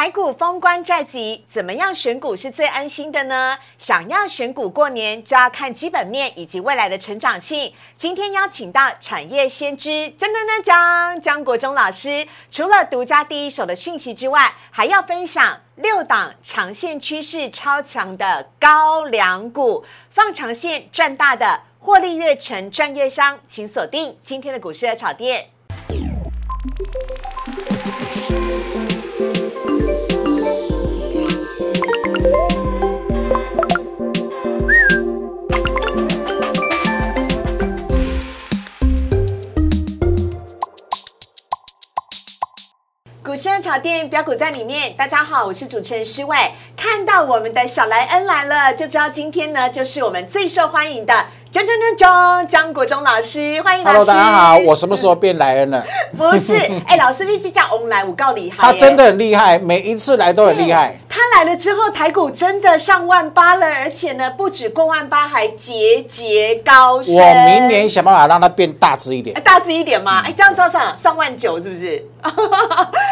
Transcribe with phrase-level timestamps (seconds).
[0.00, 3.58] 台股封关在即，怎么样选股是最安心的呢？
[3.76, 7.70] 想要选股过年，就要看基本面以及未来的成长性。
[7.98, 25.50] 今天邀请到产业先知张张张江江国忠老师，除了独家第一手的讯息之外，还要分享六档长线趋势超强的高粱股，放长线赚大的，获利越沉赚越香，请锁定今天的股市的炒店。
[43.60, 46.36] 炒店标股在里面，大家好，我是主持人施伟。
[46.74, 51.12] 看到我们的小莱恩来了，就知道今天呢就是我们最受欢迎的。
[51.52, 53.98] 张张张张，张国忠老师，欢迎老师。
[53.98, 55.84] Hello，大家好，我什么时候变莱恩了？
[56.16, 56.56] 不是，
[56.86, 60.96] 哎、老师，立即叫翁来，我告厉害、他真的很厉害，每一次来都很厉害。
[61.08, 67.14] 他来了之后，台股真的上万八了，而且呢，不止过万八，还节节高升。
[67.14, 72.09] 我明年想办法让它变大只一点哎，大只一点嘛，哎，这样上上上万九是不是？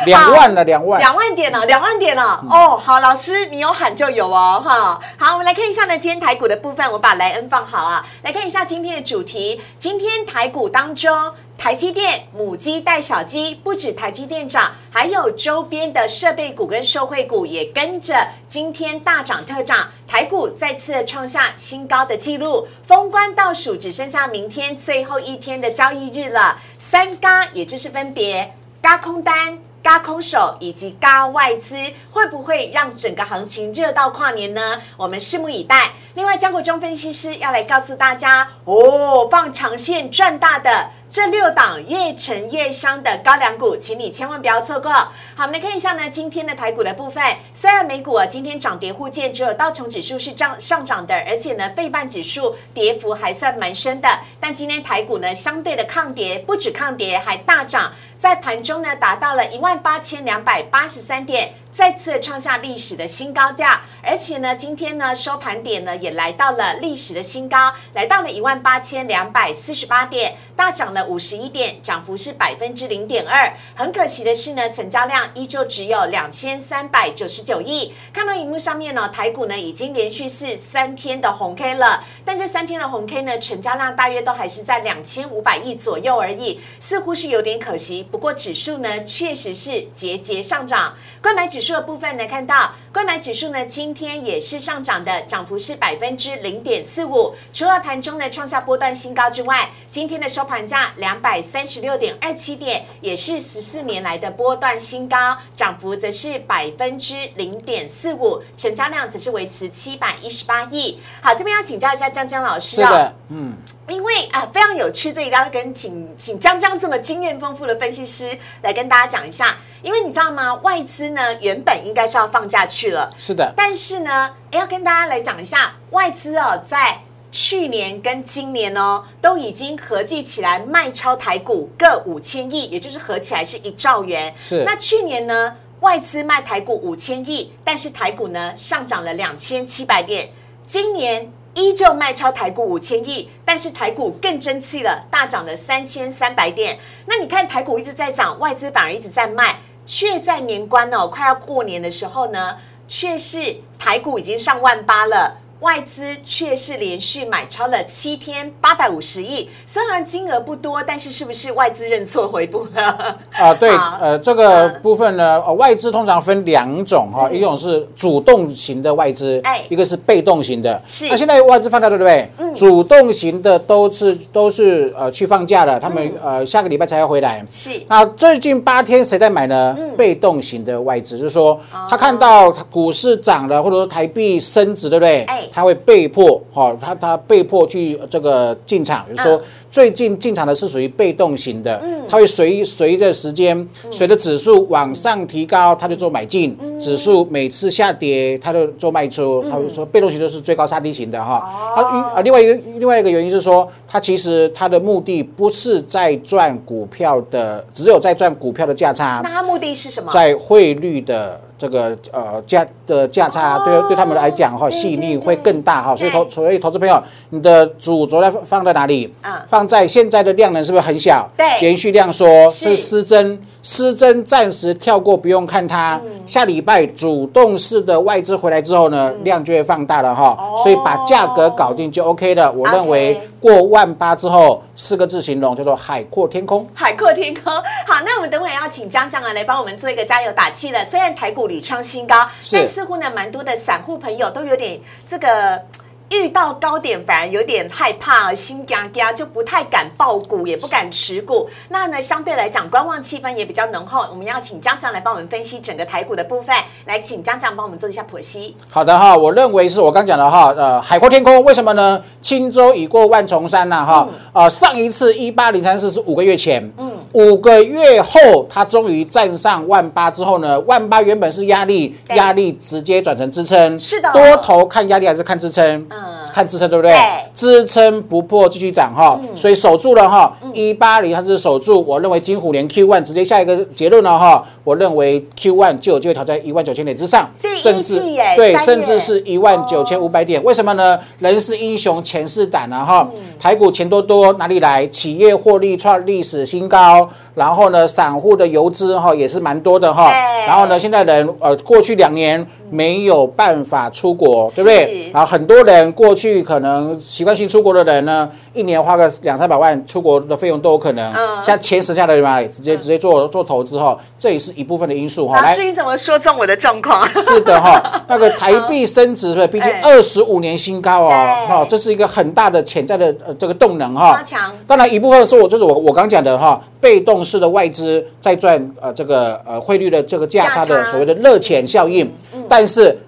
[0.07, 1.01] 两万了，两万。
[1.01, 2.41] 两万点了，两万点了。
[2.43, 5.01] 嗯哦，好，老师你有喊就有哦，哈。
[5.19, 9.61] 好，我们来看一下呢，今天台股的部分，我把莱恩放好啊，来看一下今天的主题。
[9.79, 11.33] 今天台股当中。
[11.59, 18.15] 台积电母鸡带小鸡，不止台积电涨，还有周边的设备股跟受惠股也跟着
[18.47, 22.69] 今天大涨特涨，台股再次创下新高的纪录。
[22.87, 28.55] 封关倒数只剩下明天最后一天的交易日了，三嘎也就是分别
[28.89, 29.59] 加空单。
[29.81, 31.77] 加空手以及加外资
[32.11, 34.81] 会不会让整个行情热到跨年呢？
[34.97, 35.93] 我们拭目以待。
[36.15, 44.91] 另外，江国忠分析师要来告诉大家哦，放长线赚大的这六档越沉越香的高粱股，请你千万不要错过。
[44.91, 47.23] 好，我们来看一下呢，今天的台股的部分。
[47.55, 54.09] 虽然美股啊今天涨跌互见，只有道琼指数是涨上涨的，而且呢，费半指数跌幅还算蛮深的。
[54.41, 57.93] 但今天台股呢，相对的抗跌，不止抗跌，还大涨。
[58.19, 63.83] 在盘中呢，达到了一万八千两百八十三点，再次创下历史的新高价。
[64.03, 73.53] 而且呢，今天呢收盘点呢也来到了历史的新高，来到了一万八千两百四十八点，大涨了五十一点，涨幅是百分之零点二。
[73.77, 77.93] 很可惜的是呢，成交量依旧只有两千三百九十九亿。
[78.13, 88.08] 看到荧幕上面呢，台股呢已经连续是三天的红 K 了，但这三天的红 K 呢，成交量大约都还是在两千五百亿左右而已，似乎是有点可惜。
[88.11, 90.95] 不过指数呢，确实是节节上涨。
[91.21, 97.35] 购买指数的部分呢，看到购买指数呢，今天也是上涨的，涨幅是百分之零点四五。
[97.53, 111.01] 除了盘中呢创下波段新高之外，今天的收盘价两百三十六点二七点，也是十四年来的波段新高，涨幅则是百分之零点四五，成交量则是维持七百一十八亿。
[111.21, 112.87] 好，这边要请教一下江江老师哦。
[112.87, 113.57] 是的，嗯，
[113.89, 119.57] 因为啊非常有趣，这里要跟请请江江这么经验丰富的分析师来跟大家讲一下。
[119.83, 127.01] 因为你知道吗，外资呢原本应该是要放假去了，是的，但是呢，要跟大家来讲一下，外资哦在
[127.31, 134.35] 去年跟今年哦都已经合计起来卖超台股各五千亿，也就是合起来是一兆元。
[134.37, 140.29] 是那去年呢，外资卖台股五千亿，但是台股呢上涨了两千七百点，
[140.67, 141.33] 今年。
[141.59, 146.79] 依旧卖超台股五千亿，但是台股更争气了，大涨了三千三百点。
[147.07, 155.39] 那你看台股一直在涨，外资反而一直在卖，却在年关哦，快要过年的时候呢，却是台股已经上万八了。
[155.61, 163.19] 外资却是连续买超了七天八百五十亿，虽然金额不多，但是是不是外资认错回补了？
[163.33, 163.69] 啊，对，
[164.01, 170.81] 呃，这个部分呢，呃外资通常分两种哈，一种是主动型的外资哎，一个是被动型的。
[170.87, 172.31] 是那现在外资放假对不对？
[172.55, 177.45] 主动型的都是都是呃去放假了，他们呃下个礼拜才要回来。
[177.51, 179.77] 是那最近八天谁在买呢？
[179.97, 185.25] 被动型的外资，就是说他看到股市涨了，或者说台币升值，对不对？
[185.25, 189.41] 哎他会被迫哈，他他被迫去这个进场，比如说嗯
[189.71, 191.79] 最近进场的是属于被动型的，
[192.09, 199.45] 他会随随着时间，随着指数往上提高，他就做买进；指数每次下跌，他就做卖出。
[199.51, 201.35] 他会说被动型就是最高杀低型的哈。
[201.77, 210.11] 啊啊，另外一个另外一个原因是说，他其实他的目的不是在赚股票的，只有在赚股票的价差那，他目的是什么？
[210.11, 215.95] 在汇率的这个呃价的价差，对对他们来讲哈，吸引力对会更大哈。
[215.95, 219.13] 所以投所以投资朋友，你的主轴在放在哪里？
[219.21, 221.29] 啊放放在现在的量能是不是很小？
[221.37, 223.41] 对连续量缩是是失真，
[223.71, 226.01] 失真暂时跳过，不用看它。
[226.03, 232.53] 嗯下礼拜主动式的外资回来之后呢，量就会放大了哈，哦所以把价格搞定就 OK 了。
[232.53, 236.67] 我认为过万八之后，四个字形容叫做海阔天空。
[236.75, 237.51] 海阔天空。
[237.53, 240.85] 好，那我们等会要请江江啊来帮我们做一个加油打气了。
[240.85, 245.63] 虽然台股屡创新高，但似乎呢，蛮多的散户朋友都有点这个。
[246.11, 251.49] 遇到高点反而有点害怕，心嘎嘎，就不太敢爆股，也不敢持股。
[251.69, 254.07] 那呢，相对来讲，观望气氛也比较浓厚。
[254.11, 258.57] 我们要请江江来帮我们分析整个台股的部分，来请江江帮我们做一下剖析。
[258.71, 262.03] 好的哈，我认为是我刚讲的哈，呃，海阔天空，为什么呢？
[262.23, 275.87] 轻舟已过万重山呐、哈，嗯啊、上一次一八零三四是五个月前，嗯，五个月后它终于站上万八之后呢，万八原本是压力，对压力直接转成支撑，是的多头看压力还是看支撑？
[275.91, 275.98] 嗯
[276.33, 276.95] 看支撑对不对？
[277.35, 288.01] 支撑不破继续涨哈，所以守住了哈，一八零它是守住，我认为金虎年 Q one 直接下一个结论了哈，我认为 Q one 就有机会挑战一万九千点之上，甚至
[288.37, 290.43] 对，甚至是一万九千五百点。
[290.43, 290.99] 为什么呢？
[291.21, 293.09] 人是英雄，钱是胆啊哈。
[293.15, 294.85] 嗯台股钱多多哪里来？
[294.89, 300.11] 企业获利创历史新高，然后呢，散户的游资哈也是蛮多的哈。
[300.45, 305.11] 然后呢，现在人呃过去两年没有办法出国，对不对？
[305.13, 311.13] 然后很多人过去可能习惯性出国的人呢，一年花个两三百万出国的费用都有可能。
[311.15, 315.41] 嗯现在钱省下来嘛，直接直接做做投资哈，这也是一部分的因素哈。
[315.41, 317.09] 老师，你怎么说中我的状况？
[317.23, 319.47] 是的哈， 那个台币升值是？
[319.47, 324.25] 毕竟哎二十五年新高哦，哈，这是一个很大的潜在的呃这个动能哈超。
[324.25, 332.99] 强当然一部分是我就是我我刚讲的哈，被动式的外资在赚呃这个呃汇率的这个价差的所谓的热钱效应，嗯但是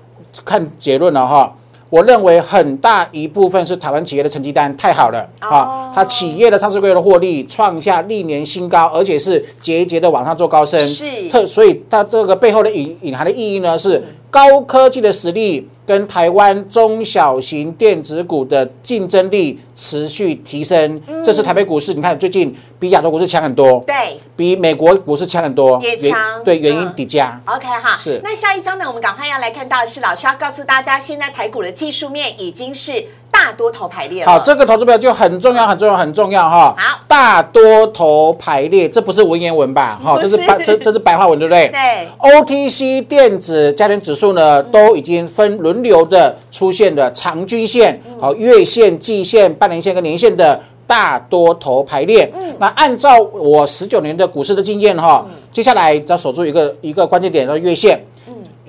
[0.45, 1.53] 看结论了哈。
[1.91, 5.49] 我认为很大一部分是台湾企业的成绩单太好了哦。
[5.51, 11.29] 啊，它企业的上市柜的获利创下历年新高，而且是节节的往上做高升，是。
[11.29, 24.17] 特所以它这个背后的隐隐含的意义呢是高科技的实力跟台湾中小型电子股的竞争力持续提升，这是台北股市你看最近比亚洲股市强很多，对。
[24.37, 27.41] 比美国股市强很多，也强对原因嗯叠加。
[27.45, 28.21] ，OK 哈，是。
[28.23, 33.07] 那下一章呢，我们赶快要来看到的是老师要告诉大家，现在台股的技术面已经是
[33.41, 34.23] 大多头排列。
[34.27, 36.75] 好，这个投资表就很重要，很重要，很重要哈。
[36.77, 39.99] 好大多头排列，这不是文言文吧？
[40.05, 41.69] 哈，这是白，这这是白话文，对不对？
[41.73, 52.31] 对 OTC 电子家庭指数呢，都已经分轮流的出现了长均线、好月线、季线、半年线跟年线的大多头排列。
[52.59, 57.99] 那按照我十九年的股市的经验哈，接下来只要守住一个一个关键点，叫月线。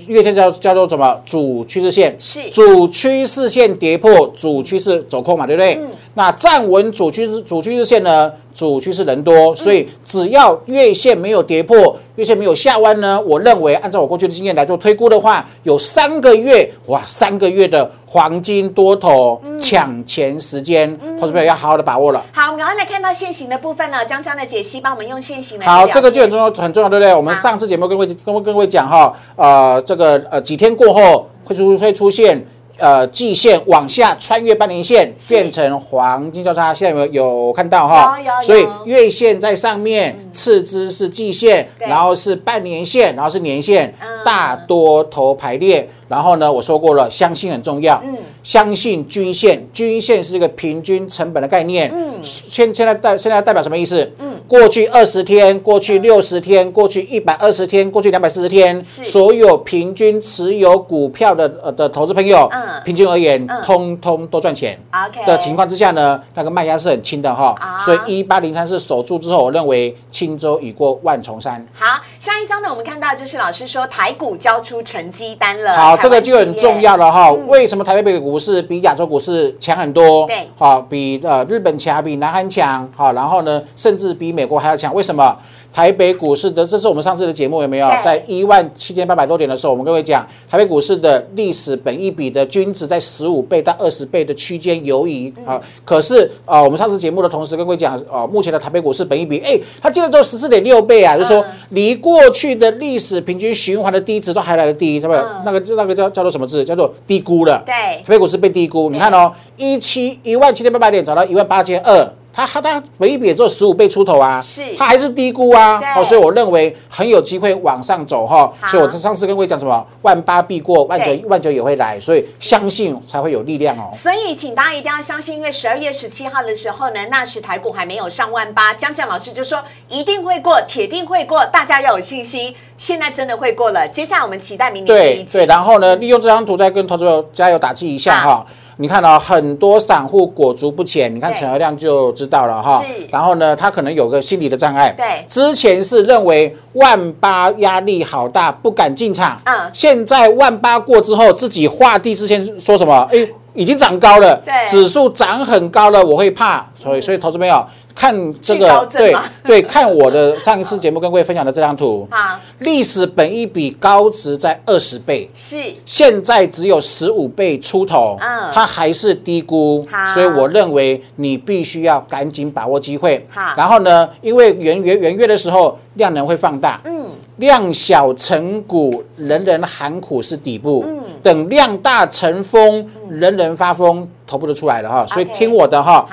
[0.07, 1.21] 月线叫叫做什么？
[1.25, 5.80] 主趋势线是主趋势线跌破，主趋势走空嘛，对不对？
[6.13, 8.31] 那站稳主趋势主趋势线呢？
[8.54, 22.22] 主趋势人多，所以只要月线没有跌破，月线没有下弯呢，我认为按照我过去的经验来做推估的话，有三个月哇，三个月的黄金多头抢钱时间，投资朋友要好好的把握了。
[22.34, 24.06] 好，我们赶快来看到现行的部分了。
[24.06, 27.16] 江江的解析，帮我们用现行来好，做这个就很重要，很重要，对不对？
[27.16, 32.46] 我们上次节目跟各位跟跟各位讲哈，呃，这个呃几天过后会出会出现。
[32.81, 37.22] 呃，季线往下穿越半年线，变成黄金交叉，现在有没有？
[37.22, 38.18] 有看到哈？
[38.42, 45.88] 所以月线在上面，次之是季线，然后是半年线，然后是年线嗯，大多头排列。
[46.07, 48.18] 然后呢，我说过了，相信很重要，嗯。
[48.44, 51.92] 相信均线，均线是一个平均成本的概念。
[51.94, 52.19] 嗯。
[52.23, 54.11] 现现在代现在代表什么意思？
[54.48, 62.81] 过去二十天，过去六十天，过去一百二十天，过去两百四十天，所有平均持有股票的呃的投资朋友，嗯。
[62.83, 64.80] 平均而言嗯，通通都赚钱。
[64.92, 71.64] OK 的情况之下呢，那个卖压是很轻的哈啊，所以一八零三是守住之后，我认为轻舟已过万重山。
[71.74, 75.75] 好，下一章呢，我们看到就是老师说台股交出成绩单了。
[75.75, 77.31] 好，这个就很重要了哈。
[77.47, 80.28] 为什么台北股市比亚洲股市强很多？
[80.28, 84.94] 对好，比呃日本强，比南韩强，好，然后呢，甚至比美国还要强。
[84.94, 85.35] 为什么？
[85.73, 87.87] 台北股市的，这是我们上次的节目有没有？
[88.04, 95.61] 在一万七千八百多点的时候，我们各位讲，台北股市的历史本一比的均值在十五倍到二十倍的区间游移嗯啊。
[95.85, 105.42] 可是啊，我们上次节目的同时跟各位讲，啊，目前的台北股市本一比，哎，它进了之后十四点六倍啊，就是说嗯离过去的历史平均循环的低值都还来得低，对不对嗯？
[105.45, 106.66] 那个那个叫叫做什么字？
[106.66, 107.63] 叫做低估了。
[107.66, 123.90] 对台北股市被低估，你看哦，一七一万七千八百点涨到一万八千二，它它它本益比也只有十五倍出头啊，是它还是低估啊，所以我认为很有机会往上走哈，好所以我上次跟各位讲什么，万八必过，万九对万九也会来，所以相信才会有力量哦。
[123.94, 132.56] 所以，请大家一定要相信，因为十二月十七号的时候呢，那时台股还没有上万八，江江老师就说一定会过，铁定会过，大家要有信心。
[132.78, 134.88] 现在真的会过了，接下来我们期待明年。
[134.88, 138.45] 对对，然后呢，利用这张图再跟投资者加油打气一下好哈。
[138.78, 142.83] 你看到、很多散户裹足不前，你看对陈和亮就知道了哈。
[143.09, 144.94] 然后呢，他可能有个心理的障碍。
[144.97, 149.40] 对之前是认为万八压力好大，不敢进场。
[149.45, 153.07] 嗯现在万八过之后，自己画地之前说什么？
[153.11, 156.66] 哎，已经涨高了，对指数涨很高了，我会怕。
[156.81, 157.63] 所以，所以投资朋友
[157.94, 162.07] 看这个，对对，看我的上一次节目跟各位分享的这张图。
[162.12, 165.57] 好，历史本一比高值在二十倍，是。
[165.86, 168.50] 现在只有十五倍出头，嗯。
[168.52, 169.86] 它还是低估。
[169.92, 173.26] 好，所以我认为你必须要赶紧把握机会。
[173.30, 173.54] 好。
[173.56, 177.06] 然后呢，因为元元元月的时候量能会放大，嗯，
[177.38, 181.02] 量小成股，人人喊苦是底部，嗯。
[181.21, 185.06] 等量大成风，人人发疯，头部就出来了哈。
[185.07, 186.07] 所以听我的哈，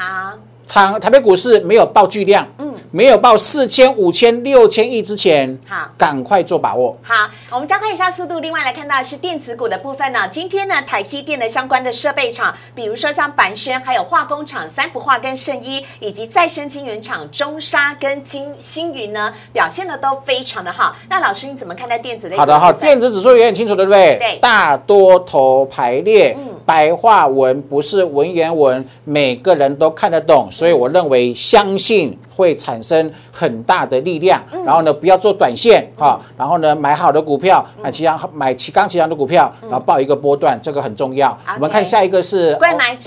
[0.70, 6.96] 好，长台北股市没有爆巨量，嗯没有爆四千、五千、六千亿之前，好赶快做把握。
[7.02, 8.40] 好，我们加快一下速度。
[8.40, 10.26] 另外来看到的是电子股的部分呢。
[10.30, 20.96] 今天呢，台积电的相关的设备厂，比如说像板轩，还有化工厂三氟化跟圣一，以及再生晶圆厂中沙跟金星云呢，表现的都非常的好。
[21.10, 24.16] 那老师你怎么看待电子类好的哈，电子指数也很清楚，对不对？
[24.18, 34.38] 对大多头排列，嗯白话文不是文言文，每个人都看得懂，所以我认为相信会产生很大的力量。
[34.52, 41.34] 嗯然后呢，不要做短线哈，然后呢，买好的股票，买其他买其刚其他的股票，然后报一个波段，这个很重要。
[41.54, 42.54] 我们看下一个是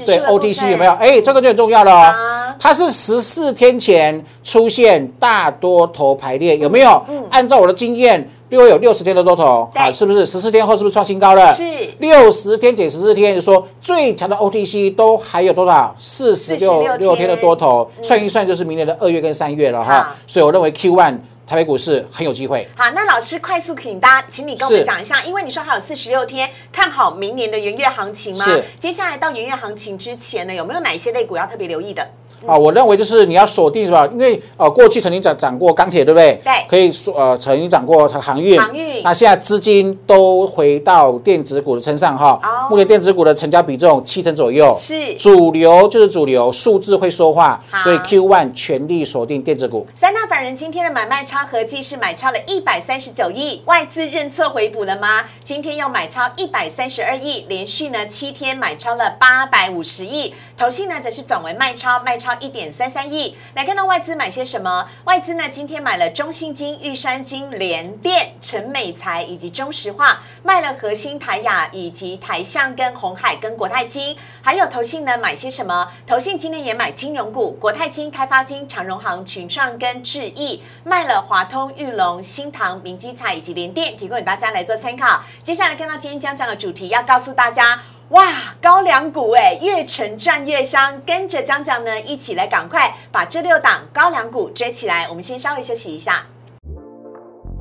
[0.07, 0.91] 对 OTC 有没有？
[0.93, 2.55] 哎，这个就很重要了哦。
[2.57, 6.99] 它是十四天前出现大多头排列，有没有？
[7.29, 10.25] 按照我的经验，六月有六十天的多头，对好，是不是？
[10.25, 11.53] 十四天后是不是创新高了？
[11.53, 11.63] 是
[11.99, 15.95] 六十天减十四天，就说最强的 OTC 都还有多少？
[15.97, 20.13] 四十六六天的多头，算一算就是明年的二月跟三月了哈。
[20.27, 22.67] 所以我认为 Q one 台北股市很有机会。
[22.75, 28.43] 好，那老师快速请大家，请你跟我们是讲一下，因为你说还有四十六天，看好明年的元月行情吗？
[28.43, 32.05] 是接下来到元月行情之前呢，有没有哪一些类股要特别留意的？
[32.47, 34.07] 啊，我认为就是你要锁定是吧？
[34.11, 36.39] 因为呃过去曾经涨涨过钢铁，对不对？
[36.43, 38.59] 对可以说呃曾经涨过航运。
[38.59, 42.39] 航运那现在资金都回到电子股的身上哈。
[42.43, 44.73] 哦目前电子股的成交比重七成左右。
[44.77, 49.85] 是主流就是主流，数字会说话，所以 Q one 全力锁定电子股。
[49.93, 55.25] 三大法人今天的买卖超合计是买超了一百三十九亿，外资认错回补了吗？
[55.43, 63.35] 今天又买超一百三十二亿，连续呢七天买超了八百五十亿，投信呢则是转为卖超，卖超一点三三亿。
[63.53, 64.87] 来看到外资买些什么？
[65.05, 75.91] 外资呢今天买了中信金、玉山金、联电、陈美财以及中石化，卖了核心台雅以及台象跟红海跟国泰金，还有投信呢买些什么？
[76.07, 85.23] 投信今天也买金融股，国泰金、开发金、长荣行、群创跟智毅，卖了华通、玉龙、新唐、明基彩以及联电，提供给大家来做参考。
[85.43, 87.79] 接下来看到今天将讲的主题，要告诉大家。
[88.11, 88.29] 哇，
[88.61, 95.07] 高粱股哎，越沉赚越香，跟着江江呢一起来，赶快把这六档高粱股追起来。
[95.07, 96.25] 我们先稍微休息一下。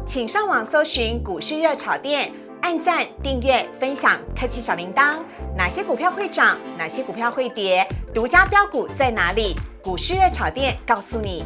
[0.04, 5.18] 请上网搜寻股市热炒店，按赞、订阅、分享，开启小铃铛。
[5.56, 6.58] 哪些股票会涨？
[6.76, 7.86] 哪些股票会跌？
[8.12, 9.54] 独家标股在哪里？
[9.80, 11.44] 股市热炒店告诉你。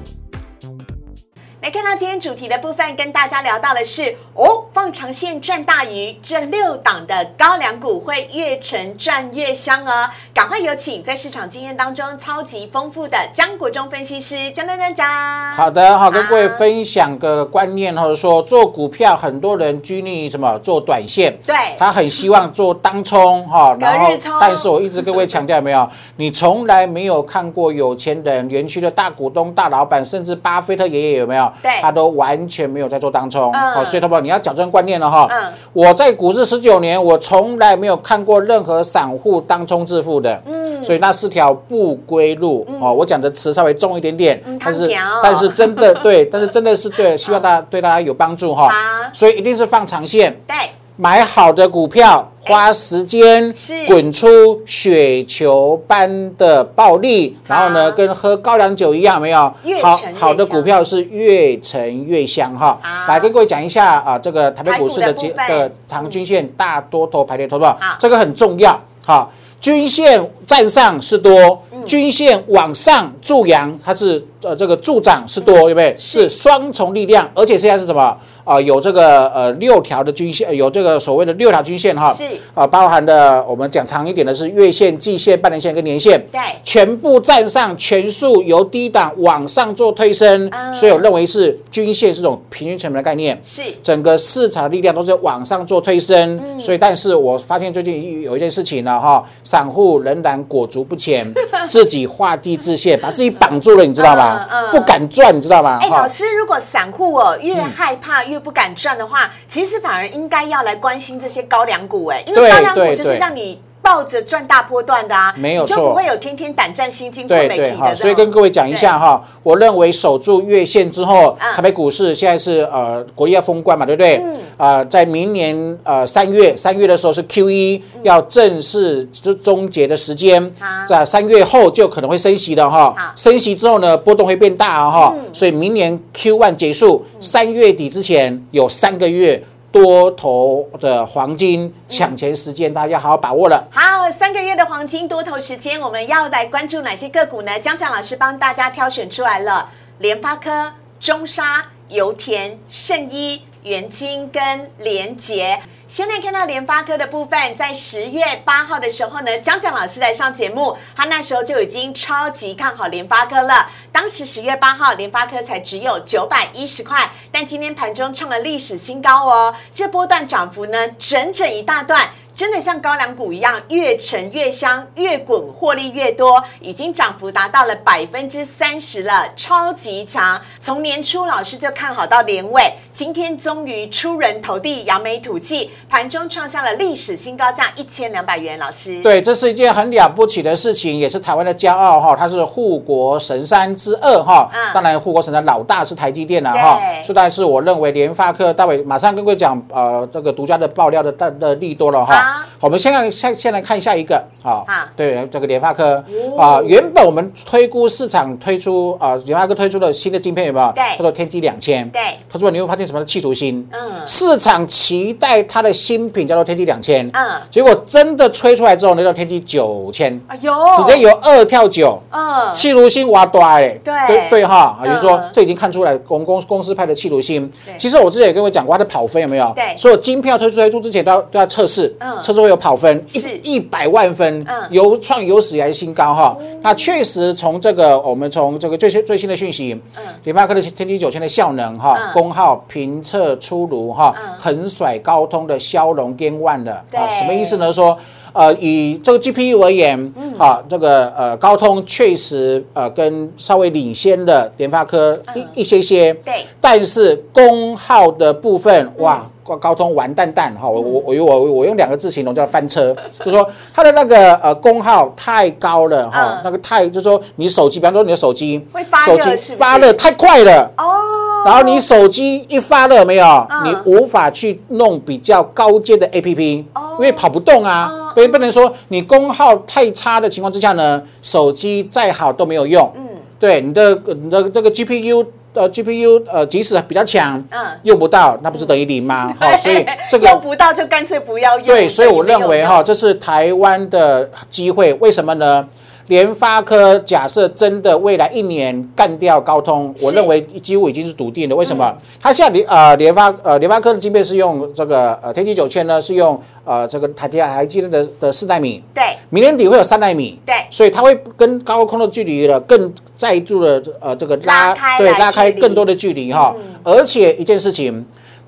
[1.64, 10.10] 来看到今天主题的部分，跟大家聊到的是哦，放长线赚大鱼，这六档的高粱股会越沉赚越香哦。
[10.34, 15.08] 赶快有请在市场经验当中超级丰富的江国忠分析师，江江江江。
[15.56, 25.88] 好的，好，跟各位分享个观念，或者说做股票，很多人拘泥什么做短线，对他很希望做当冲哈， 然后但是我一直跟各位强调，有没有？
[26.16, 31.53] 你从来没有看过有钱人、园区的大股东、大老板，甚至巴菲特爷爷有没有？
[31.62, 33.50] 对他都完全没有在做当冲。
[33.52, 35.28] 嗯好，所以他宝你要矫正观念了哈。
[35.30, 40.40] 嗯我在股市十九年，我从来没有看过任何散户当冲致富的。
[40.46, 42.66] 嗯，所以那是条不归路。
[42.80, 44.90] 哦，我讲的词稍微重一点点，嗯但是
[45.22, 49.10] 但是真的对，但是真的是对，希望大家对大家有帮助哈好。
[49.12, 50.32] 所以一定是放长线。
[50.46, 50.54] 对，
[50.96, 59.82] 买好的股票，花时间是滚出雪球般的暴利，然后呢，跟喝高粱酒一样，有没有越？
[59.82, 63.12] 好好的股票是越沉越香哈好。
[63.12, 69.28] 来跟各位讲一下啊，这个台北股市的结的长均线大多头排列头头好，这个很重要哈。
[69.60, 75.96] 均线站上是多，均线往上助阳，它是呃这个助涨是多，对不对？
[75.98, 78.16] 是双重力量，而且现在是什么？
[78.44, 82.24] 啊，有这个呃六条的均线，有这个所谓的六条均线哈，是。
[82.54, 86.40] 啊，包含的我们讲长一点的是月线、季线、半年线跟年线，对。
[86.62, 93.38] 全部站上，全数由低档往上做推升，嗯所以我认为是均线是种平均成本的概念。
[93.42, 93.62] 是。
[93.80, 96.60] 整个市场的力量都是往上做推升，嗯。
[96.60, 101.26] 所以，但是我发现最近有一件事情呢，哈，散户仍然裹足不前，
[101.66, 104.46] 自己画地自限，把自己绑住了，你知道吗？
[104.50, 104.70] 嗯嗯。
[104.70, 105.78] 不敢赚，你知道吗？
[105.80, 117.96] 哎，老师，如果散户哦越害怕越不敢赚的话，其实反而应该要来关心这些高粱股，哎，因为高粱股就是让你抱着赚大波段的啊，没有错就不会有天天胆战心惊、对对哈，皮的这种。
[117.96, 124.16] 所以跟各位讲一下哈，我认为守住月线之后，嗯台北股市现在是呃国力要封关嘛，对不对？
[124.16, 124.36] 嗯。
[124.56, 133.12] 啊，在明年呃三月三月的时候是 Q 一要正式终终结的时间好，在三月后就可能会升息的哈。
[133.14, 139.44] 升息之后呢，波动会变大啊哈，所以明年 Q one 结束，三月底之前有三个月。
[139.74, 143.66] 多头的黄金抢钱时间，大家好好把握了。
[143.72, 147.58] 好，三个月的黄金多头时间，我们要来关注哪些个股呢？
[147.58, 155.60] 江江老师帮大家挑选出来了，联发科、中沙、油田、圣一、元金跟联捷。
[155.86, 163.70] 先来看到联发科的部分，在十月八号的时候呢，江江老师来上节目，他那时候就已经超级看好联发科了。
[163.92, 169.54] 当时十月八号，联发科才只有九百一十块，但今天盘中创了历史新高哦。
[169.72, 172.10] 这波段涨幅呢，整整一大段。
[172.34, 180.40] 真的像高粱谷一样，越沉越香，越滚获利越多，已经涨幅达到了百分之三十了，超级强。
[180.60, 188.58] 从年初老师就看好到年尾，今天终于出人头地，扬眉吐气，盘中创下了历史新高价一千两百元。
[188.58, 192.16] 老师，对，这是一件很了不起的事情，也是台湾的骄傲哈。
[192.16, 194.50] 它是护国神山之二哈。
[194.52, 197.04] 嗯当然，护国神山老大是台积电了哈对。
[197.04, 202.40] 所以，但是我认为联发科，待会马上跟各位讲呃这个独家的爆料的的的利多了哈好。
[202.60, 204.66] 我们先看先先来看下一个啊好。
[204.96, 206.02] 对，这个联发科
[206.36, 210.72] 哦啊，原本我们推估市场推出啊，联发科推出的新的晶片有没有？
[210.74, 211.88] 对叫做天玑两千。
[211.90, 213.66] 对，他说你会发现什么叫企图心？
[213.72, 217.08] 嗯市场期待它的新品叫做天玑两千。
[217.12, 227.74] 嗯结果真的吹出来之后，那叫天玑九千，哎呦，直接有二跳九，嗯，气如心挖大哎，对对对哈，也就是说嗯这已经看出来公公公司派的气如心对。
[227.78, 229.52] 其实我之前也跟我讲过，它的跑分有没有？
[229.54, 236.36] 对所有晶片要推出推出之前都要都要测试嗯，测试会有跑分，一一百万分嗯，由创有史以来新高哈。
[236.62, 239.78] 那确实从这个我们从这个最新最新的讯息，
[240.24, 247.72] 联发科的天玑九千的效能哈嗯，功耗评测出炉哈嗯，横甩高通的骁龙 Gen One 的啊，什么意思呢？
[247.72, 247.96] 说。
[248.34, 250.34] 呃，以这个 GPU 而言，嗯。
[250.36, 268.66] 啊，这个呃高通确实呃跟稍微领先的联发科一、一些些，嗯对，但是功耗的部分，哇，高高通完蛋蛋哈，我我我用我我用两个字形容叫翻车，就是说它的那个呃功耗太高了哈嗯，那个太就是说你手机，比方说你的手机
[269.04, 270.70] 手机发热太快了。
[270.78, 278.12] 哦，然后你手机一发热没有，嗯你无法去弄比较高阶的 APP，哦因为跑不动啊哦。
[278.14, 282.90] 不不能说你功耗太差的情况之下呢，手机再好都没有用。
[282.96, 283.06] 嗯，
[283.38, 289.32] 对，你的你的这个 GPU 呃 GPU 呃即使比较强，嗯用不到，那不是等于零吗？
[289.40, 291.66] 哈，所以这个用不到就干脆不要用。
[291.66, 294.92] 对，所以我认为哈，这是台湾的机会。
[294.94, 295.66] 为什么呢？
[296.08, 301.56] 联发科假设真的未来一年干掉高通，我是认为几乎已经是笃定的。
[301.56, 301.96] 为什么？
[302.20, 309.02] 它现在联呃联发呃联发科的晶片是用这个呃天玑九千呢，是用呃这个台积台积电的的四纳米，对。
[309.30, 310.54] 明年底会有三纳米，对。
[310.70, 316.54] 所以它会跟高空的距离了更再度的呃这个拉开对拉开更多的距离哈。
[316.58, 316.74] 嗯。
[316.84, 318.04] 而且一件事情，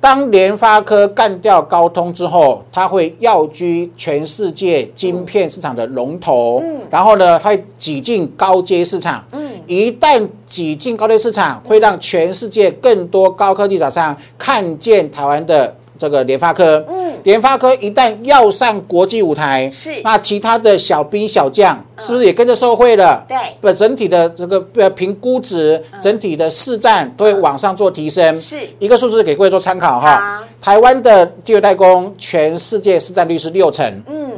[0.06, 6.62] 当联发科干掉高通之后，它会要居全世界晶片市场的龙头。
[6.62, 9.24] 嗯然后呢，它会挤进高阶市场。
[9.32, 16.84] 嗯一旦挤进高阶市场，会让全世界更多高科技厂商看见台湾的这个联发科。
[16.88, 19.90] 嗯联发科一旦要上国际舞台，是。
[20.04, 23.24] 那其他的小兵小将是不是也跟着受惠了？
[23.28, 23.36] 对。
[23.60, 28.38] 不，整体的这个呃评估值，整体的市占都会往上做提升。
[28.38, 28.56] 是。
[28.78, 30.40] 一个数字给各位做参考哈。
[30.62, 34.30] 台湾的机油代工全世界市占率是六成，嗯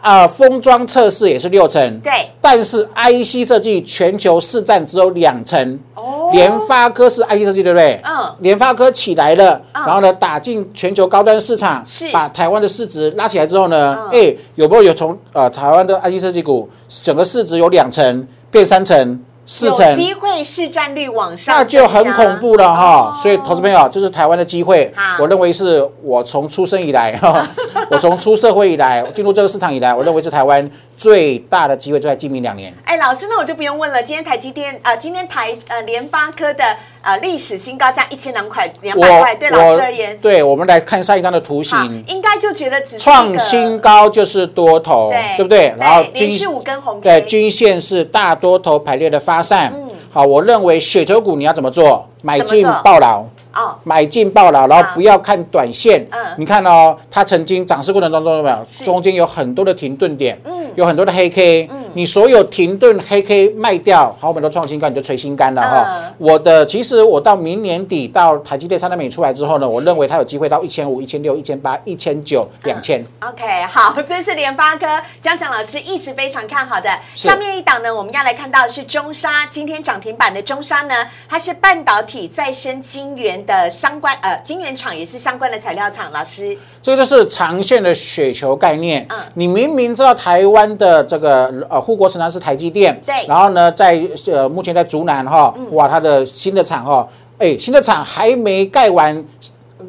[0.00, 2.12] 啊，封装测试也是六成，对。
[2.40, 5.78] 但是 IC 设计全球市占只有两成。
[5.94, 6.30] 哦。
[6.32, 8.00] 联发科是 IC 设计，对不对？
[8.04, 8.34] 嗯。
[8.40, 12.10] 联发科起来了，然后呢，打进全球高端市场，是。
[12.10, 14.10] 把台湾的市值拉起来之后呢，嗯。
[14.12, 19.94] 哎，有没有有从呃台湾的 IC 设计股整个市值有两成变三成、四有成？
[19.94, 24.92] 机会市占率往上，那就很恐怖了哈，哦所以投资朋友，这是台湾的机会。
[25.18, 27.48] 我认为是我从出生以来，哈，
[27.88, 32.72] 我从出社会以来，进入这个市场以来，我认为是台湾最大的机会，就在今明两年。
[32.84, 34.02] 哎，老师，那我就不用问了。
[34.02, 36.64] 今天台积电，呃，今天台呃联发科的
[37.02, 45.74] 呃历史新高价一千两块两百块，对老师而言，对，我们来看上一张的图形，，应该就觉得只是创新高就是多头，对对不对？
[45.78, 49.72] 然后连续五根红对均线是大多头排列的发散。
[49.74, 52.08] 嗯好，我认为雪球股你要怎么做？
[52.22, 53.22] 买进怎么做抱牢。
[53.56, 56.06] 哦，买进爆了，然后不要看短线。
[56.10, 58.62] 嗯你看哦，它曾经涨势过程当中有没有？
[58.64, 66.14] 是中间有很多的停顿点，嗯有很多的黑 K，嗯你所有停顿黑 K 卖掉，好，我们都创新高，你就垂心肝了哈嗯。
[66.18, 73.02] 我的其实我到明年底到台积电三纳米出来之后呢，我认为它有机会到一千五、一千六、一千八、一千九、两千。
[73.20, 74.86] OK，好，这是联发科
[75.22, 76.90] 江强老师一直非常看好的。
[77.14, 80.94] 下面一档呢，我们要来看到是中沙，今天涨停板的中沙呢，
[81.26, 86.10] 它是半导体再生晶圆的相关呃晶圆厂，也是相关的材料厂。
[86.12, 89.06] 老师，这个就是长线的雪球概念。
[89.08, 93.98] 嗯你明明知道台湾的这个呃护国神山是台积电，对嗯然后呢，在
[94.30, 99.24] 呃目前在竹南哈，哇，它的新的厂哈，哎，新的厂还没盖完。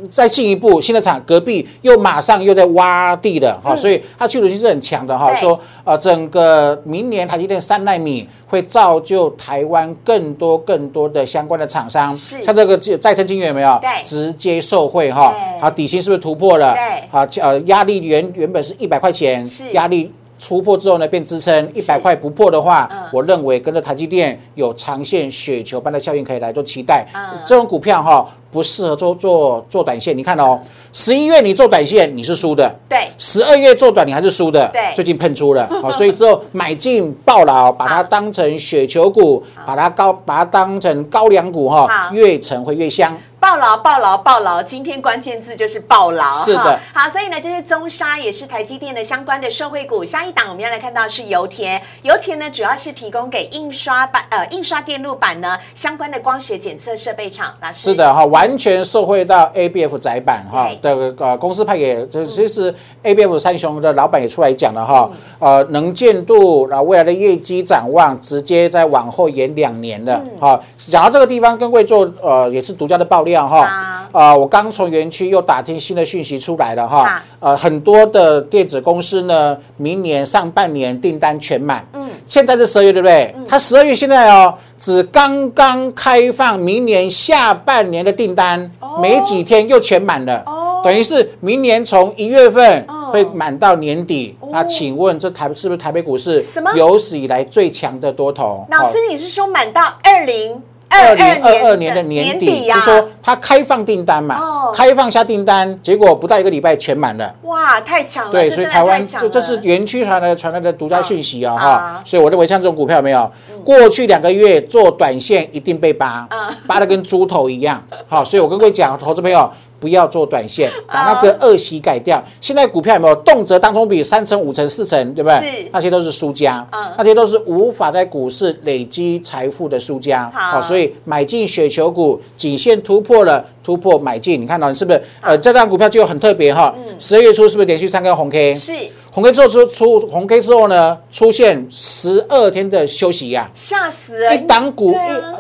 [0.10, 5.34] 再进一步，新的厂隔壁又马上又在挖地了哈，所以它驱动性是很强的哈。
[5.36, 13.80] 说呃，整个明年台积电三纳米会造就台湾更多更多的相关的厂商，像这个再生晶圆有没有？
[13.82, 15.62] 对直接受惠哈对。
[15.62, 16.74] 好，底薪是不是突破了？
[16.74, 20.12] 对好，呃，压力原原本是一百块钱是，压力。
[20.48, 22.98] 突破之后呢，变支撑一百块不破的话，嗯。
[23.12, 27.06] 我认为跟着台积电有长线雪球般的效应可以来做期待。
[27.14, 27.38] 嗯。
[27.46, 30.18] 这种股票哈不适合做做做短线。
[30.18, 30.58] 你看哦，
[30.94, 34.94] 十一月你做短线你是输的，对，十二月做短你还是输的，对。
[34.96, 43.18] 最近喷出了， 好，所以之后买进爆牢，把它当成雪球股，把它高把它当成高粱股哈，越沉会越香。
[43.40, 44.62] 抱牢，抱牢，抱牢！
[44.64, 46.26] 今天关键字就是暴劳。
[46.44, 50.04] 是的哈好，所以呢，这些中沙也是台积电的相关的受惠股。
[50.04, 57.54] 下一档我们要来看到是油田，油田呢主要是提供给印刷板呃印刷电路板呢相关的光学检测设备厂。
[57.62, 62.74] 老师是的哈，完全受惠到 ABF 窄板哈对的呃公司派给，这其实
[63.04, 70.60] ABF 三雄的老板也出来讲了哈，呃能见度，然后未来的业绩展望，直接在往后延两年了哈。
[70.78, 73.60] 讲到这个地方，跟各位做呃也是独家的爆料哈。
[73.66, 77.04] 啊，呃我刚从园区又打听新的讯息出来了好。
[77.04, 83.36] 哈，呃很多的电子公司呢，明年上半年订单全满，嗯，现在是十二月对不对？
[83.48, 84.56] 它十二月现在哦。
[84.80, 88.70] 只刚刚开放明年下半年的订单，
[89.02, 90.82] 没几天又全满了，哦。
[90.84, 93.10] 等于是明年从一月份哦。
[93.12, 94.38] 会满到年底。
[94.52, 96.44] 那请问这台是不是台北股市
[96.76, 98.68] 有史以来最强的多头？
[98.70, 107.34] 老师，你是说满到二零二二零二二二年的年底，呀、就说它开放订单嘛，哦开放下订单，结果不到一个礼拜全满了。
[107.44, 108.32] 哇，太强了！
[108.32, 113.32] 对，所以台湾太强这这是园区传来传来的独家讯息啊嗯哈啊，所以我认为像这种股票有没有，
[113.64, 117.84] 过去两个月做短线一定被扒嗯，扒的跟猪头一样。
[118.08, 119.50] 好，所以我跟各位讲，投资朋友。
[119.80, 122.24] 不要做短线，把那个恶习改掉。
[122.42, 125.70] 现在股票有没有动辄当中比三成、五成、四成，对不是对？
[125.72, 130.32] 那些都是输家嗯，那些都是无法在股市累积财富的输家。
[130.34, 134.42] 好所以买进雪球股，颈线突破了，突破买进。
[134.42, 135.02] 你看到是不是？
[135.22, 136.74] 呃，这张股票就很特别哈。
[136.98, 138.54] 十二月初是不是连续三根红 K？
[138.54, 138.74] 是
[139.12, 144.34] 红 K 之后出出红 K 之后呢，出现十二天的休息呀、吓死人！
[144.34, 144.96] 一档股，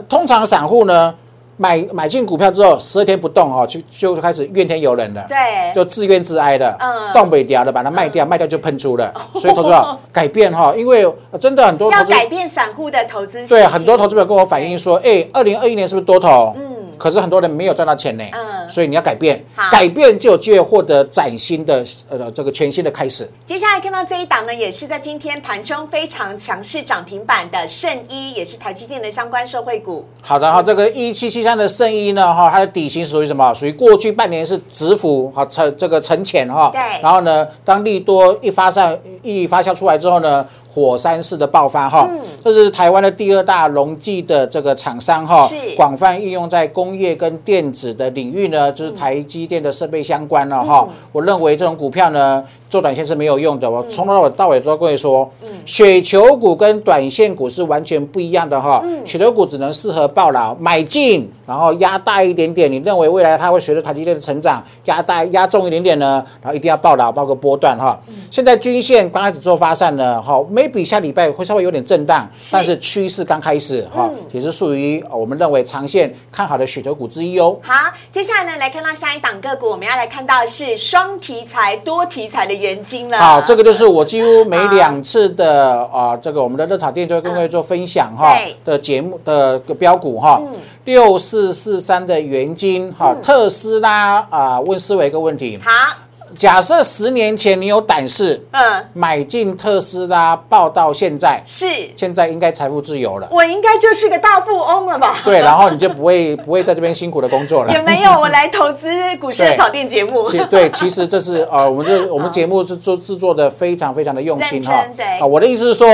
[0.09, 1.13] 通常散户呢
[1.57, 5.25] 买买进股票之后，十二天不动哦、就就开始怨天尤人了。
[5.27, 9.11] 对，就自怨自哀的，嗯动不掉的，把它卖掉，卖掉就喷出了。
[9.35, 16.53] 所以投资者改变哈，因为呃真的很多要改变散户的投资习对很多投资者跟我反映说，哎，二零二一年是不是多头？
[16.55, 16.66] 嗯
[16.97, 18.23] 可是很多人没有赚到钱呢。
[18.33, 23.25] 嗯所以你要改变，改变就有机会获得崭新的呃这个全新的开始。
[23.45, 30.05] 接下来看到这一档呢，也是在今天盘中非常强势涨停板的圣一，也是台积电的相关受惠股。
[30.21, 33.53] 好的哈，这个一七七三的圣一呢哈，它的底型属于什么？
[33.53, 42.07] 属于过去半年是止幅哈沉这个沉潜哈，对然后呢，当利多一发上一发酵出来之后呢，火山式的爆发哈，
[42.43, 48.71] 这是台湾的第二大溶剂的这个厂商哈，广泛应用在工业跟电子的领域呢。
[48.77, 50.87] 就是台积电的设备相关了哈。
[51.11, 53.69] 我认为这种股票呢，做短线是没有用的。
[53.69, 55.27] 我从头到尾都跟各位说，
[55.65, 58.83] 雪球股跟短线股是完全不一样的哈。
[59.03, 62.71] 雪球股只能适合抱牢买进，然后压大一点点。
[62.71, 66.23] 你认为未来它会随着台积电的成长压大压重一点点呢？
[66.41, 67.97] 然后一定要抱牢，包个波段哈。
[68.29, 77.57] 现在均线刚开始做发散呢，好，maybe 下礼拜会稍微有点震荡，但是趋势刚开始哈，也是属于我们认为长线看好的雪球股之一哦。
[77.61, 77.73] 好，
[78.13, 83.17] 接下来呢，来看到下一档个股，我们要来看到是双题材、多题材的元金了。
[83.17, 90.41] 好，这个就是我几乎每两次的啊，这个我们的热炒店就会跟各位做分享哈的节目的个标股哈，
[90.85, 95.59] 六四四三的元金哈，特斯拉啊，问思维一个问题。
[95.63, 96.06] 好。
[96.37, 103.27] 假设十年前你有胆识，嗯，买进特斯拉，报到现在是，现在应该财富自由了。
[103.31, 105.17] 我应该就是个大富翁了吧？
[105.25, 107.73] 对，然后你就不会 不会在这边辛苦的工作了。
[107.73, 110.29] 也没有， 我来投资股市的炒店节目。
[110.29, 114.85] 其对，其实这是呃，我们这我们节目是做制作的非常非常的用心哈。
[114.95, 115.87] 对啊，我的意思是说，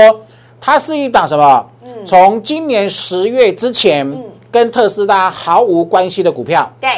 [0.60, 1.66] 它是一档什么？
[2.04, 4.06] 从今年十月之前
[4.50, 6.70] 跟特斯拉毫无关系的股票。
[6.78, 6.90] 对。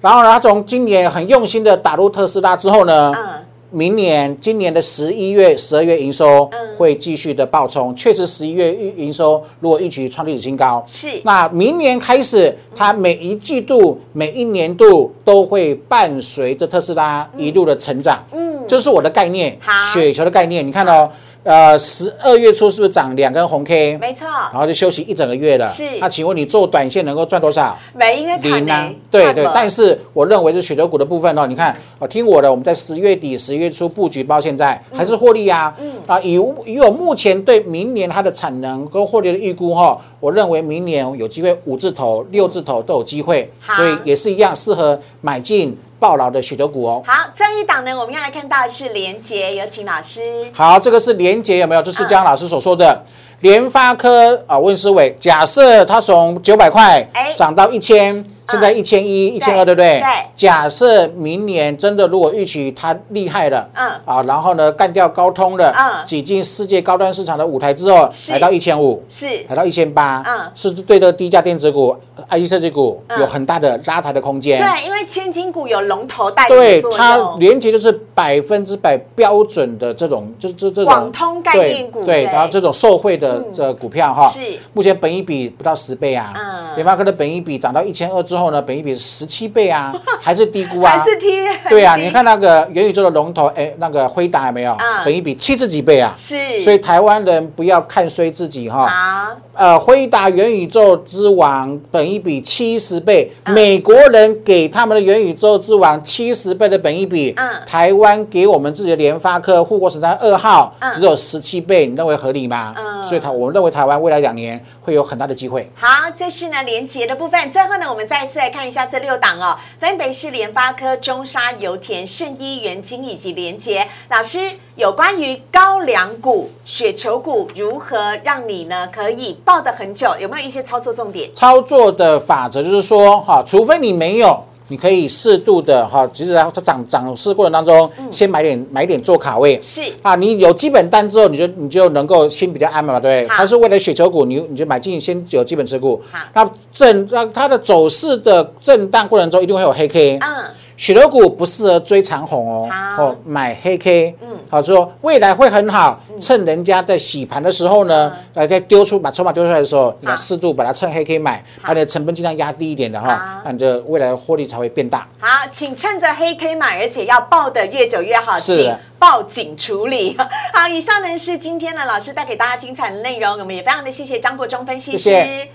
[0.00, 11.20] 然后呢，他从今年很用心的打入特斯拉之后呢，嗯，明年今年的十一月、十二月营收会继续的爆冲，确实十一月营营收如果一举创历史新高，是。
[11.24, 19.58] 那明年开始，它每一季度、每一年度都会伴随着特斯拉一路的成长，嗯，这是我的概念，
[19.92, 21.10] 雪球的概念，你看哦。
[21.42, 23.96] 呃，十二月初是不是涨两根红 K？
[23.96, 25.66] 没错，然后就休息一整个月了。
[25.66, 27.76] 是，那请问你做短线能够赚多少？
[27.94, 28.90] 没，应该零啊。
[29.10, 31.46] 对对，但是我认为是雪球股的部分哦。
[31.46, 35.74] 你看，哦，听我的，我们在十月底、十月初布局，到现在还是获利啊。
[35.80, 35.92] 嗯。
[36.06, 36.34] 啊，以
[36.66, 45.76] 以我目前对明年它的产能跟获利的预估哈，我认为明年有机会五字头、六字头都有机会，所以也是一样适合买进。
[46.00, 50.20] 暴劳的许多股哦，好，这一档呢，我们要来看到是连杰，有请老师。
[50.52, 51.82] 好，这个是连杰有没有？
[51.82, 53.00] 这是江老师所说的
[53.40, 58.24] 联发科啊，温思伟，假设它从九百块涨到一千。
[58.50, 60.00] 现在一千一、一千二，对不对？
[60.00, 60.06] 对。
[60.34, 71.94] 假设明年真的如果预期它厉害了，嗯，啊，然后呢干掉高通了，嗯，挤进世界高端市场的舞台之后，来到一千五，是，来到一千八，嗯，是对这个低价电子股、
[72.30, 74.60] IC 设计股有很大的拉抬的空间。
[74.60, 84.40] 对，因为千金股有龙头带对它连接就是百分之百标准的这种，就这这种广通概念股，对，然后这种受惠的这股票哈，是，
[84.74, 88.50] 目前本一比不到十倍啊，嗯，联发科的本一比涨到一千二之后。
[88.50, 90.98] 呢，本一比十七倍啊， 还是低估啊？
[90.98, 91.28] 还是低？
[91.68, 94.76] 对啊，你看那个元宇宙的龙头，哎，那个辉达有没有？
[95.04, 96.12] 本一比七十几倍啊？
[96.16, 96.60] 是。
[96.64, 98.88] 所以台湾人不要看衰自己哈。
[98.88, 99.36] 好。
[99.54, 112.72] 呃，辉达元宇宙之王，本一比七十倍，美国人给他们的元宇宙之王七十倍的本一比，嗯，台湾给我们自己的联发科护国神山二号只有十七倍，你认为合理吗？
[112.78, 113.02] 嗯。
[113.02, 115.68] 所以台我们认为台湾未来两年会有很大的机会。
[115.74, 117.50] 好，这是呢连接的部分。
[117.50, 118.20] 最后呢，我们再。
[118.20, 123.88] 一次来看一下这六档哦，分别是联发科、中沙、油田、圣医、元晶以及联捷。
[124.10, 124.38] 老师，
[124.74, 130.14] 有关于高粱股、雪球股如何让你呢可以抱得很久？
[130.20, 131.30] 有没有一些操作重点？
[131.34, 134.44] 操作的法则就是说，哈，除非你没有。
[134.70, 139.60] 你可以适度的哈，即使在它涨涨势过程当中，先买点买点做卡位。
[139.60, 143.36] 是啊，你有基本单之后，你就你就能够心比较安嘛，对不对？
[143.36, 146.00] 它是为了雪球股，你你就买进先有基本持股。
[146.12, 150.18] 好，那震让它的走势的震荡过程中，一定会有黑 K。
[150.22, 150.44] 嗯。
[150.80, 165.06] 雪头股不适合追长红哦，哦，买黑 K，嗯，好说未来会很好，趁人家在洗盘的时候呢，来再丢出把筹码丢出来的时候，你要适度把它趁黑 K 买，把你的成本尽量压低一点的哈，那你的未来获利才会变大。
[165.18, 168.74] 好，请趁着黑 K 买，而且要抱得越久越好，是。
[168.98, 170.16] 报警处理。
[170.52, 175.10] 好，以上呢是今天呢老师带给大家精彩的内容，我们也非常的谢谢张国忠分析师，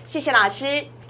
[0.08, 0.66] 谢谢老师。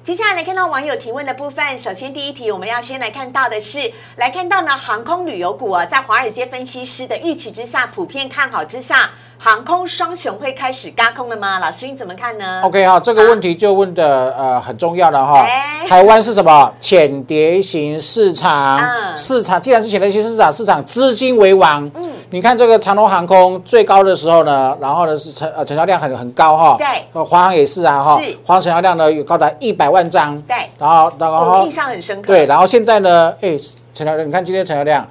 [0.06, 1.80] 接下来来看到网友提问的部分。
[1.80, 9.10] 首先，第一题我们要先来看到的是，来看到呢航空旅游股啊，在华尔街分析师的预期之下，普遍看好之下。
[9.38, 11.60] 航空双雄会开始嘎空了吗？
[11.60, 15.45] 老师你怎么看呢？OK 哈，这个问题就问的呃很重要了哈。
[15.88, 18.80] 台湾是什么浅碟型市场？
[19.15, 21.86] 市场既然是浅碟型市场，市场资金为王。
[21.93, 26.76] 嗯，你看这个长龙航空最高的时候呢，然后呢是成呃成交量很很高哈。
[26.78, 28.19] 对，华航也是啊哈。
[28.19, 30.41] 是，华航成交量呢有高达一百万张。
[30.43, 32.28] 对，然后然后印象很深刻。
[32.28, 33.60] 对，然后现在呢，哎。
[33.95, 35.08] 成交量，你看今天成交量，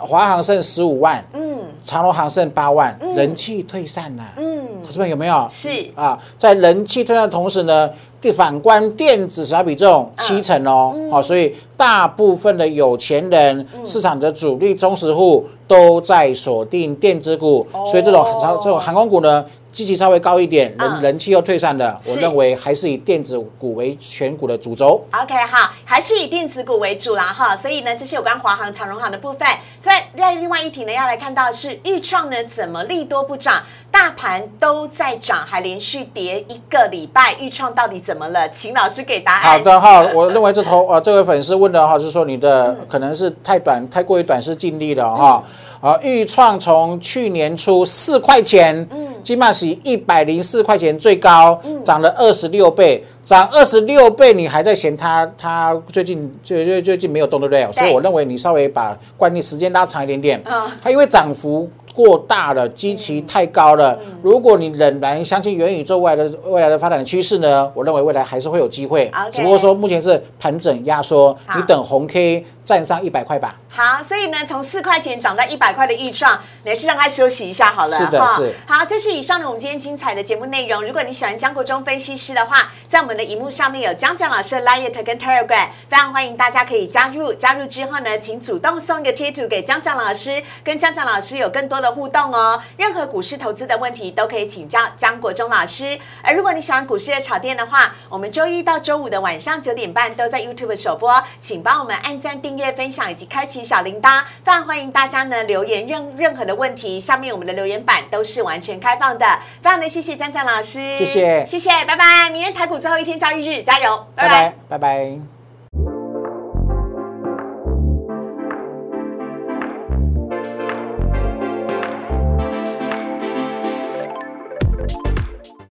[0.00, 5.46] 华航剩十五万，嗯，长隆航剩八万，人气退散了，嗯，同志们有没有？
[5.48, 5.68] 是。
[5.94, 7.90] 啊，在人气退散的同时呢，
[8.34, 18.24] 反观电子小比重七成哦，好，所以大部分的有钱人、市场的主力忠实户都在锁定电子股，所以这种
[18.62, 19.44] 这种航空股呢。
[19.78, 25.00] 积极稍微高一点，人人气又退散的，我认为还是以电子股为选股的主轴。
[25.12, 27.54] OK，好，还是以电子股为主啦，哈。
[27.54, 29.46] 所以呢，这是有关华航、长荣航的部分。
[29.80, 38.50] 在另外一题呢，要来看到是预创呢，怎么利多不涨，大盘都在涨，还连续跌一个礼拜，预创到底怎么了？
[38.50, 39.42] 请老师给答案。
[39.42, 45.40] 好的哈，我认为这头呃，这位粉丝问的哈，是说你的可能是太短，太过于短视尽力了哈。
[45.80, 57.72] 啊，豫创从去年初四块钱，嗯，金马喜一百零四块钱最高，涨了二十六倍，涨二十六倍，你还在嫌它它最近最最最近没有动，对不对？
[57.72, 60.42] 所以我认为你稍微把惯例时间拉长一点点，
[60.82, 61.68] 它因为涨幅。
[61.94, 63.98] 过大了，基期太高了。
[64.22, 67.68] 如果你仍然相信元宇宙未来的未来的发展趋势呢？
[67.74, 73.58] 我认为未来还是会有机会，只不过说目前是盘整压缩，你等红 K 站上一百块吧。
[73.70, 77.96] 好，所以呢，从四块钱涨到一百块的预算，你还是让它休息一下好了。
[77.96, 78.54] 是的，是。
[78.66, 80.82] 好，这是以上的我们今天精彩的节目内容。
[80.82, 87.32] 如果你喜欢江国忠分析师的话，在我们的荧幕上面有江江老师的 Line 跟 Telegram，非常欢迎大家可以加入。
[87.32, 92.60] 加入之后呢，请主动送一个贴图给江江老师，跟江江老师有更多的互动哦。
[92.76, 95.98] 任何股市投资的问题都可以请教江国忠老师。
[96.22, 104.22] 而如果你喜欢股市的炒店的话，我们周一到周五的晚上九点半都在 YouTube 首播，请帮我们按赞、订阅、分享以及开启小铃铛。
[104.44, 109.26] 非常欢迎大家呢留言任任何的问题，下面我们的留言板都是完全开放的。
[109.62, 112.30] 非常的谢谢张张老师，谢谢，谢谢，拜拜。
[112.30, 115.37] 明天台股最后一天交易日，加油，拜拜，拜拜。